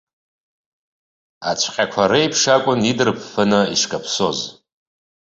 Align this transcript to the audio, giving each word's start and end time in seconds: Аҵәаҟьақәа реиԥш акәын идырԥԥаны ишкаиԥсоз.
Аҵәаҟьақәа 1.49 2.11
реиԥш 2.11 2.41
акәын 2.55 2.79
идырԥԥаны 2.91 3.59
ишкаиԥсоз. 3.73 4.39